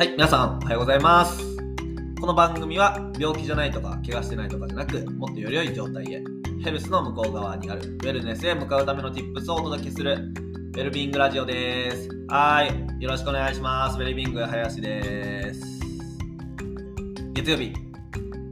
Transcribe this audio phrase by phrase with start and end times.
[0.00, 1.58] はい、皆さんおはようございます。
[2.18, 6.24] この番組は病気じゃないとか怪我してないとかじゃなく、もっとより良い状態へ、
[6.64, 12.08] ヘルスの向こう側にあるウェルネスへ向かうための Tips をお届けするウェルビングラジオです。
[12.28, 13.98] はい、よろしくお願いします。
[13.98, 15.60] ウェルビング林です。
[17.34, 17.74] 月曜日、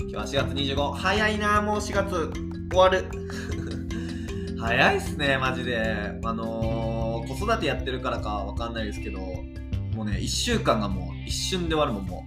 [0.00, 2.32] 今日は4月25、早いな、もう4月
[2.72, 3.04] 終わる。
[4.58, 6.18] 早いっすね、マジで。
[6.24, 9.20] あのー、子育てやってるからかわかんないですけど、
[9.96, 12.24] もうね、1週間がもう一瞬で終わるもん、も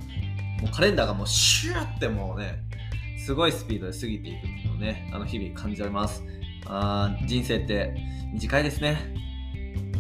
[0.59, 2.63] う、もうカレンダーがもうシューってもうね、
[3.23, 4.33] すごいスピードで過ぎてい
[4.63, 6.23] くのをね、あの日々感じられます。
[6.65, 7.95] あー人生って
[8.33, 8.97] 短いですね。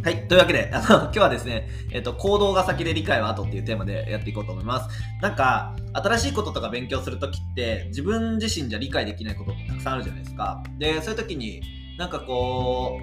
[0.03, 0.27] はい。
[0.27, 5.03] というわけで、あの、今日はですね、えっ、と、行動が先で理解は後っていうテーマでやっていこうと思います。
[5.21, 10.63] なんか、新しいこととか勉強するときって、自分自身じゃ理解できないことってたくさんあるじゃないですか。
[10.77, 11.61] で、そういうときに、
[11.97, 12.97] なんかこ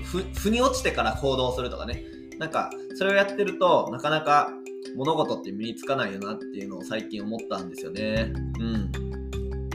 [0.00, 2.02] う、ふ、腑に落ちてから行動するとかね、
[2.40, 4.50] なんか、それをやってると、なかなか
[4.96, 8.32] 物事って身につかないよなっていうのを最近思ったんですよね。
[8.58, 8.90] うん。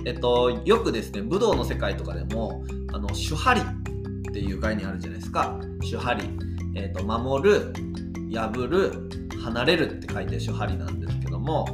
[0.04, 5.60] えっと、よくですね、武道の世界とかでも、あの、手張りっていう概念あるじゃないですか。
[5.88, 6.30] 手張り。
[6.74, 7.72] えっと、守る、
[8.34, 9.10] 破る、
[9.44, 11.68] 離れるって書いて手張りなんですけども、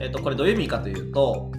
[0.00, 1.50] えっと、これどういう意味かというと、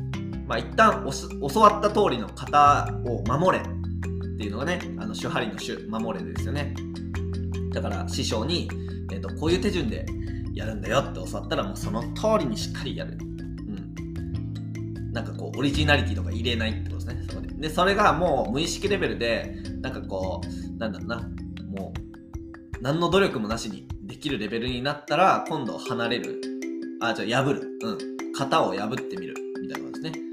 [0.47, 6.73] まあ、一旦教わった通りの型を守れっていうのがね、あの手張りの手、守れですよね。
[7.72, 8.70] だから師匠に、
[9.12, 10.06] えーと、こういう手順で
[10.53, 13.14] やるんだよって教わったらもうその通りにしっかりやる。
[13.14, 15.14] うん。
[15.14, 17.53] なんかこう、オリジナリティとか入れないってことですね、そこで。
[17.53, 21.30] で、それがもう無意識レベルで、なんかこう、なんだろうな、
[21.78, 26.42] もう、何の努力もなしにできるレベルになったら、今度離れる。
[27.02, 27.67] あ、じゃあ破る。
[27.83, 27.98] うん。
[28.33, 29.33] 型を破ってみる。
[29.61, 30.30] みたいなことですね。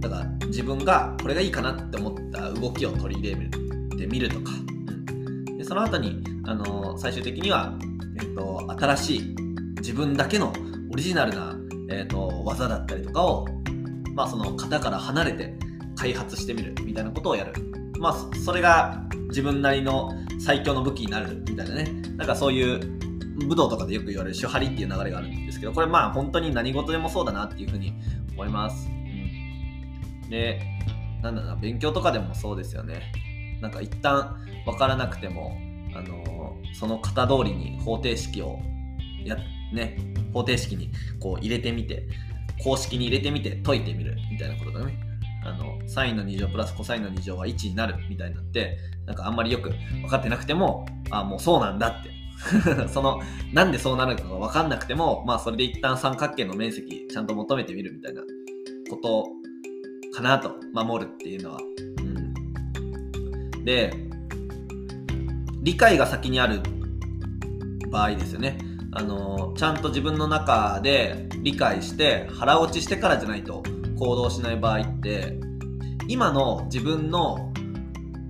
[0.00, 4.52] だから、自分がこれがいいかなって思った動きを取り入れてみるとか、
[5.62, 7.78] でその後に、あのー最終的には、
[8.20, 9.36] えっと新しい
[9.76, 10.52] 自分だけの
[10.90, 11.56] オリジナルな、
[11.88, 13.46] えっと技だったりとかを、
[14.14, 15.54] まあ、その型から離れて
[15.94, 17.52] 開発してみるみたいなことをやる。
[18.00, 21.84] まあ、そそれが自分なりの最強の武器になるみたいなね。
[22.16, 22.80] なんかそういう
[23.46, 27.94] 武道とかでよく言われる手張りっていう流れがあるんですけど、これまあ本当に何事でもそうだなっていうふうに
[28.32, 28.88] 思います。
[28.88, 30.60] うん、で、
[31.22, 33.12] なんだろうな、勉強とかでもそうですよね。
[33.62, 34.36] なんか一旦
[34.66, 35.56] 分からなくても、
[35.94, 38.58] あのその型通りに方程式を
[39.24, 39.36] や
[39.72, 39.96] ね
[40.32, 40.90] 方程式に
[41.20, 42.06] こう入れてみて
[42.62, 44.98] 公式に入れてみて解いてみるみたいなことだね。
[45.44, 52.10] あのサインの2乗プラスコサインの2乗は1になるみたいになってなんかあんまりよく分かってなくてもあもうそうなんだって。
[52.88, 53.20] その
[53.52, 58.22] なんでそうなるかが分かんなくてもまあそれで一旦三角形の面積ちゃんと求めてみるみたいな
[58.90, 59.28] こと
[60.12, 61.60] かなと守るっていうのは
[63.64, 63.94] で
[65.62, 66.60] 理解が先にある
[67.90, 68.58] 場合ですよね。
[68.94, 73.62] あのちゃんと自分の中で理解して腹落ちしてからじゃないと
[73.98, 75.38] 行動しない場合って
[76.08, 77.52] 今の自分の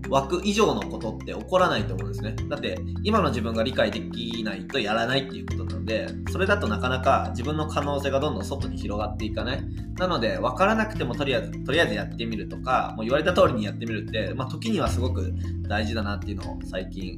[0.08, 2.36] 枠以上のことって起こらないと思うんですね。
[2.48, 9.62] だって今の自分が理解できないとやらないっていうことでそれだとなかなか自分の可能性がどんどん外に広がっていかない。
[9.98, 15.32] なので分からなくてもとりあえずとりあえずやってみるとかもう言われた通りにやってみるって、まあ、時にはすごく
[15.62, 17.16] 大事だなっていうのを最近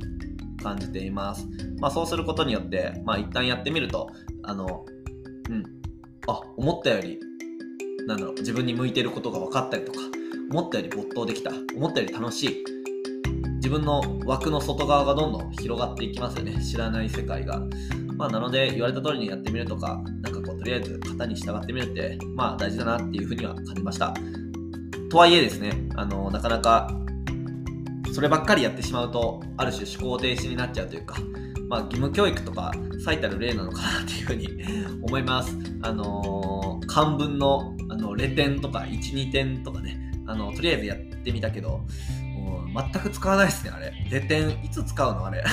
[0.65, 1.47] 感じています。
[1.79, 4.09] まあそうすることによって、まあ一旦やってみると、
[4.43, 4.87] あの、
[5.51, 5.63] うん、
[6.27, 7.21] あ、思ったより、
[8.07, 9.99] なんだろう、自分に向いてることが分かったりとか、
[10.51, 12.65] 思ったより没頭できた、思ったより楽しい、
[13.57, 17.63] 自分の枠の外側がどんどん広がっていきますよね、知らない世界が。
[18.17, 24.15] まあなので言われた通りにやってみるとか、なんかこう、とりあえず型に従ってみるって、まあ大事だなっていうふうには感じました。
[25.11, 26.91] とはいえですね、あの、なかなか
[28.15, 31.17] そればっかりやってしまうとある種思考停止になっちゃうというか、
[31.69, 32.73] まあ、義務教育とか
[33.05, 34.49] 最たる例なのかなっていうふうに
[35.03, 35.59] 思います。
[35.83, 41.85] あのー漢文のあのレ点とか12点とかねあのとりあえずやってみたけど
[42.75, 43.93] 全く使わないですねあれ。
[44.11, 45.45] レ点いつ使うのあれ。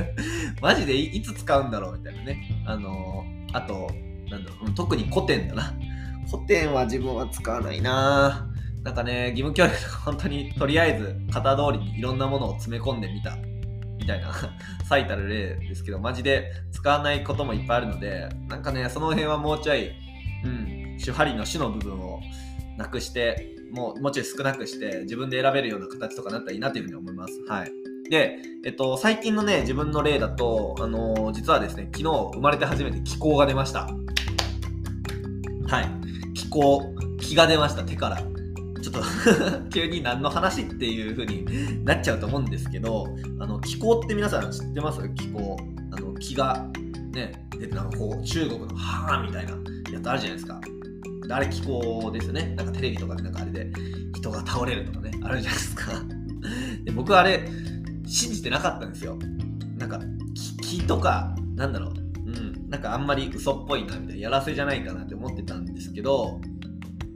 [0.60, 2.64] マジでいつ使うんだろうみたいなね。
[2.66, 3.90] あのーあと
[4.28, 5.74] なんだろう特に古典だな。
[6.30, 8.48] 古典は自分は使わないな。
[8.82, 13.36] なんかね、義務教育とか本当にとりあえず型通りにいろんなものを詰め込んでみた。
[13.98, 14.32] みたいな
[14.88, 19.90] 最たる例ですけど、マジで使わないこともいっぱいあるので、なんかね、その辺はもうちょい、
[20.44, 22.20] うん、手張りの種の部分を
[22.76, 27.40] なくして、もうもうちょい少なくして、自分で選べるような形とかになったらいいなというふうに思います。
[27.48, 27.72] はい。
[28.08, 32.04] で、えっと、最近のね、自分の例だと、あのー実はですね、昨日
[32.34, 33.88] 生まれて初めて気候が出ました。
[35.66, 35.90] はい。
[36.34, 38.22] 気候、気が出ました、手から。
[38.80, 39.02] ちょっと
[39.70, 43.08] 急に何の話っていう風になっちゃうと思うんですけど、
[43.40, 45.00] あの気候って皆さん知ってます？
[45.16, 45.56] 気候。
[45.90, 46.66] あの気が
[47.12, 49.52] ね、で、なんかこう、中国のはーみたいな
[49.92, 50.60] やつあるじゃないですか。
[51.30, 52.54] あれ気候ですよね。
[52.56, 53.70] なんかテレビとかでなんかあれで
[54.14, 55.92] 人が倒れるとかね、あるじゃないですか。
[56.84, 57.48] で僕はあれ、
[58.06, 59.18] 信じてなかったんですよ。
[59.78, 60.00] なんか、
[60.62, 61.92] 木とか、なんだろう、
[62.26, 66.40] うん、なんかあんまり嘘っぽいなみたいな、やらせじゃないかなって思ってたんですけど、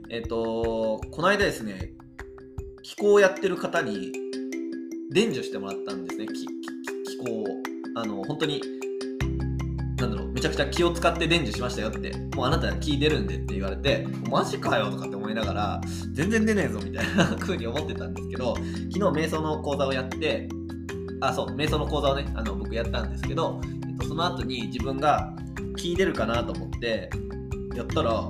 [0.09, 1.93] えっ、ー、と、この間ですね、
[2.83, 4.11] 気候をやってる方に
[5.11, 7.45] 伝授してもらったんですね、気候を。
[7.95, 8.61] あの、本当に、
[10.41, 15.81] めちゃくちゃ気を使って伝授しましたよって、もうあなた気出るんでって言われて、マジかよとかって思いながら、
[16.13, 20.49] 全然出ねえぞみたいな風に思ってたんですけど、昨日瞑想の講座をやって、
[21.19, 25.31] あ、そう、瞑想の講座をね、あの僕やったんですけど、えっと、その後に自分が
[25.77, 27.11] 気出るかなと思って、
[27.75, 28.27] やったら、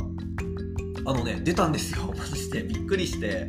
[1.06, 2.12] あのね、出たんですよ。
[2.20, 3.48] マジでびっくりして。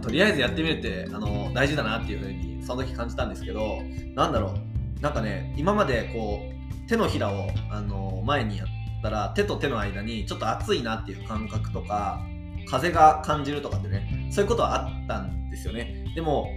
[0.00, 3.82] とりあえずやってみるってあの大事だなっていうふうにその時感じたんですけど
[4.14, 4.54] なんだろ
[4.98, 6.51] うなんかね今までこう
[6.92, 8.66] 手のひらをあの前にやっ
[9.02, 12.20] たら手と手の間にちょっと熱いなっていう感覚とか
[12.68, 16.04] 風が感じるとかってねそういうことはあったんですよね。
[16.14, 16.48] でも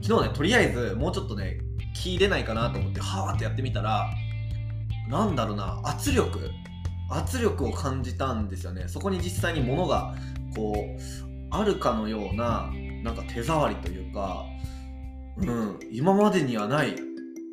[0.00, 1.58] 昨日ねとりあえずもうちょっとね
[1.94, 4.08] 気出ないかなと思ってはーってやってみたら
[5.10, 6.50] なんだろうな圧力
[7.10, 8.84] 圧力を感じたんですよね。
[8.88, 10.14] そこに実際に物が
[10.56, 11.00] こう
[11.50, 12.70] あるかのような
[13.02, 14.46] なんか手触りというか、
[15.36, 16.96] うん、今までにはない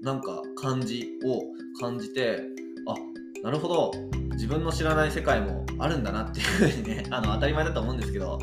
[0.01, 1.43] なんか感じを
[1.79, 2.41] 感じて
[2.87, 2.95] あ
[3.43, 3.91] なるほど。
[4.33, 8.39] 自分の知らない世界もあるんだなっていうふうにね あの当たり前だと思うんですけど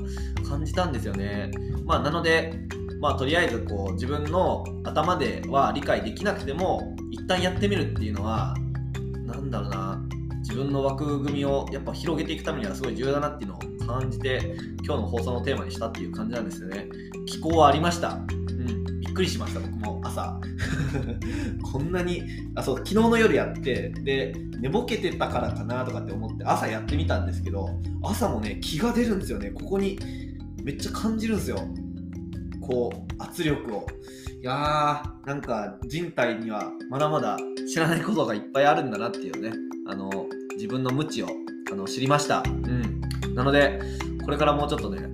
[0.47, 1.50] 感じたんですよね。
[1.87, 2.53] まあ、なので
[3.00, 8.55] まあ、とりあえずこう自分の頭では理解できなくても一旦やってみるっていうのは
[9.26, 10.02] 何だろうな。
[10.41, 16.88] 自分の枠組みをやっぱ広げていくためにはすごい重要だなっていうのを感じて今日の放送のテーマにしたっていう感じなんですよね。
[17.26, 18.20] 気候はありました。
[19.17, 20.39] くりしました僕も朝。
[21.73, 22.23] こんなに
[22.55, 27.69] あそう昨日の夜やってで寝ぼけてたからかなとかって思って朝やってみたんですけど
[28.03, 29.51] 朝もね気が出るんですよね。
[29.51, 29.99] ここに
[30.63, 31.59] めっちゃ感じるんですよ。
[32.61, 33.87] こう圧力を。
[34.41, 37.37] いやーなんか人体にはまだまだ
[37.73, 39.53] 知らないことがいっぱいあるんだなっていうね。
[39.89, 40.11] あの
[40.55, 41.29] 自分の無知を
[41.73, 42.43] あの知りました。
[42.47, 43.35] うん。
[43.35, 43.81] なので、
[44.25, 45.09] これからもうちょっとね、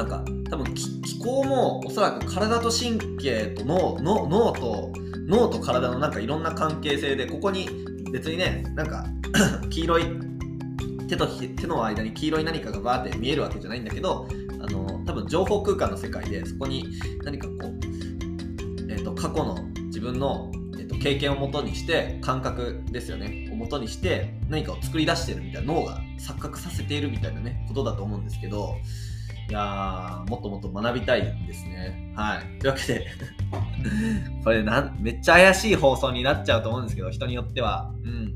[0.00, 4.92] なんか、多分気候もおそらく体と神経と脳脳脳と
[5.28, 7.68] 脳と体のなんかいろんな関係性でここに
[8.10, 9.04] 別にねなんか
[9.68, 10.04] 黄色い
[11.06, 14.26] 手と手の間に黄色い何かがバーって見えるわけじゃないんだけど
[14.60, 16.86] あの多分情報空間の世界でそこに
[17.22, 17.62] 何かこう、
[18.88, 19.56] えーと、過去の
[19.86, 23.48] 自分の、えーと経験をもとにして感覚ですよね。
[23.50, 28.76] をもとにして何かを作り出してるみたいな脳が錯覚させているみたいなね、ことだと思うんですけど、
[29.50, 32.12] いやー、もっともっと学びたいですね。
[32.14, 32.58] はい。
[32.60, 33.06] というわけで
[34.44, 37.90] これなん、めっちゃ怪しい放送になっちゃうと思うんですけど、人によっては。
[38.04, 38.32] うん。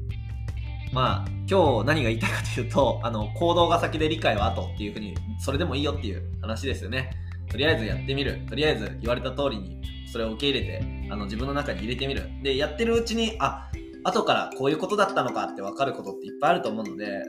[0.93, 7.11] まあ、今日何が言いたいかというと、あの、行動が先で理解は後っていうふうに、それでもいいよっていう話ですよね。
[7.49, 8.45] とりあえずやってみる。
[8.49, 9.81] とりあえず言われた通りに、
[10.11, 12.29] それを受け入れて、あの、自分の中に入れてみる。
[12.43, 13.71] で、やってるうちに、あ、
[14.03, 17.23] 後からこういうことだったのかって分かることっていっぱいあると思うので、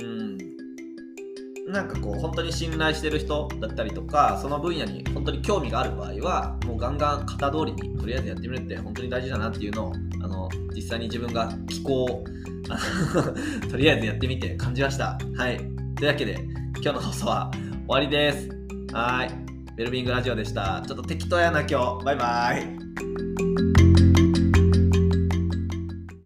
[0.00, 0.38] うん、
[1.66, 9.92] なんかこう本当に信頼してる人だったりとかその分野に本当に興味がある場合はもうガンガン型通りにとりあえずやってみるって本当に大事だなっていうのを
[10.22, 12.24] あの実際に自分が気候を
[13.70, 15.18] とりあえずやってみて感じました。
[15.36, 15.56] はい。
[15.96, 16.38] というわけで
[16.82, 18.48] 今日の放送は終わりです。
[18.92, 19.30] はい。
[19.76, 20.82] ベルビングラジオでした。
[20.86, 22.04] ちょっと適当やな今日。
[22.04, 23.21] バイバイ。